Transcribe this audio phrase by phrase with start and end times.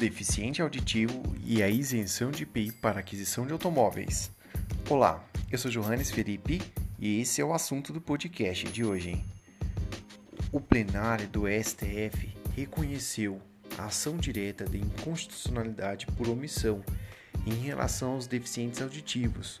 [0.00, 4.30] deficiente auditivo e a isenção de IPI para aquisição de automóveis.
[4.88, 6.62] Olá, eu sou Johannes Felipe
[6.98, 9.22] e esse é o assunto do podcast de hoje.
[10.50, 13.42] O plenário do STF reconheceu
[13.76, 16.82] a ação direta de inconstitucionalidade por omissão
[17.46, 19.60] em relação aos deficientes auditivos,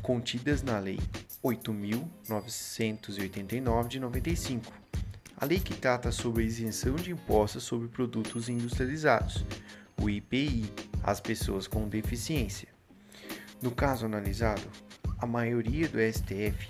[0.00, 0.98] contidas na Lei
[1.44, 4.85] 8.989 de 95
[5.38, 9.44] a lei que trata sobre a isenção de impostos sobre produtos industrializados,
[10.00, 10.64] o IPI,
[11.02, 12.68] às pessoas com deficiência.
[13.60, 14.62] No caso analisado,
[15.18, 16.68] a maioria do STF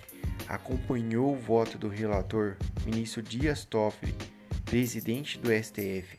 [0.49, 4.15] acompanhou o voto do relator, ministro Dias Toffoli,
[4.65, 6.19] presidente do STF,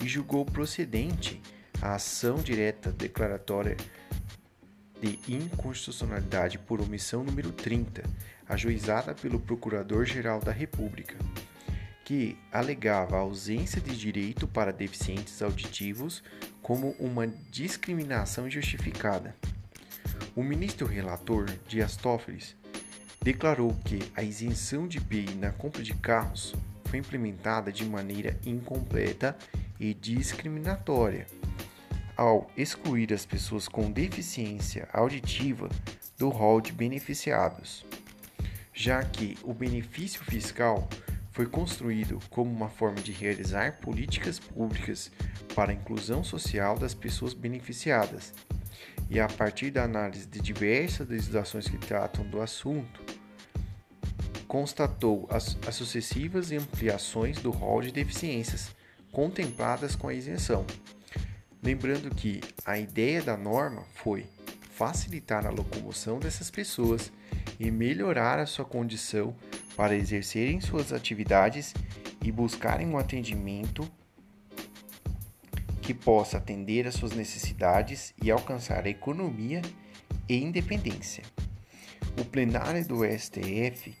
[0.00, 1.40] e julgou procedente
[1.80, 3.76] a ação direta declaratória
[5.00, 8.02] de inconstitucionalidade por omissão número 30,
[8.48, 11.16] ajuizada pelo Procurador-Geral da República
[12.04, 16.22] que alegava a ausência de direito para deficientes auditivos
[16.62, 19.34] como uma discriminação justificada.
[20.36, 22.44] O ministro relator Dias Toffoli
[23.22, 29.36] declarou que a isenção de IPI na compra de carros foi implementada de maneira incompleta
[29.80, 31.26] e discriminatória,
[32.16, 35.68] ao excluir as pessoas com deficiência auditiva
[36.18, 37.84] do rol de beneficiados,
[38.72, 40.88] já que o benefício fiscal
[41.34, 45.10] foi construído como uma forma de realizar políticas públicas
[45.52, 48.32] para a inclusão social das pessoas beneficiadas.
[49.10, 53.02] E a partir da análise de diversas legislações que tratam do assunto,
[54.46, 58.70] constatou as, as sucessivas ampliações do rol de deficiências
[59.10, 60.64] contempladas com a isenção.
[61.60, 64.24] Lembrando que a ideia da norma foi
[64.70, 67.10] facilitar a locomoção dessas pessoas
[67.58, 69.34] e melhorar a sua condição
[69.76, 71.74] para exercerem suas atividades
[72.22, 73.88] e buscarem um atendimento
[75.82, 79.60] que possa atender às suas necessidades e alcançar a economia
[80.28, 81.22] e independência.
[82.18, 83.94] O plenário do STF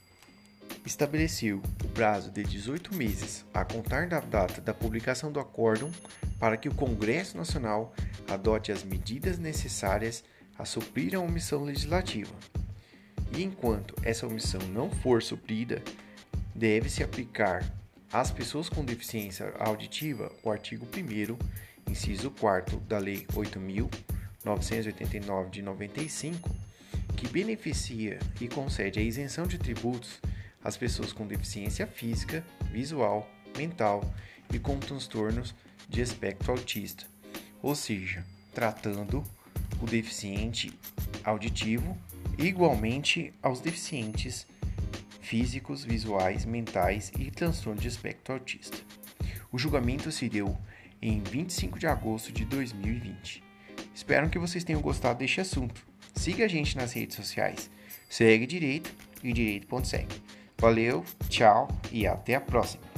[0.86, 5.90] estabeleceu o prazo de 18 meses a contar da data da publicação do acórdão
[6.38, 7.92] para que o Congresso Nacional
[8.28, 10.24] adote as medidas necessárias
[10.58, 12.34] a suprir a omissão legislativa.
[13.36, 15.82] E enquanto essa omissão não for suprida,
[16.54, 17.64] deve-se aplicar
[18.12, 21.38] às pessoas com deficiência auditiva o artigo 1
[21.90, 26.54] inciso 4 da Lei 8.989 de 95,
[27.16, 30.20] que beneficia e concede a isenção de tributos
[30.62, 33.28] às pessoas com deficiência física, visual,
[33.58, 34.02] mental
[34.52, 35.54] e com transtornos
[35.88, 37.04] de espectro autista,
[37.60, 39.24] ou seja, tratando
[39.82, 40.72] o deficiente
[41.24, 41.98] auditivo
[42.38, 44.46] igualmente aos deficientes
[45.20, 48.76] físicos, visuais, mentais e transtorno de espectro autista.
[49.50, 50.56] O julgamento se deu
[51.00, 53.42] em 25 de agosto de 2020.
[53.94, 55.86] Espero que vocês tenham gostado deste assunto.
[56.14, 57.70] Siga a gente nas redes sociais.
[58.08, 60.22] Segue Direito e Direito.segue.
[60.58, 62.93] Valeu, tchau e até a próxima.